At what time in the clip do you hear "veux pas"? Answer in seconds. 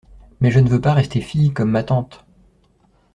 0.67-0.95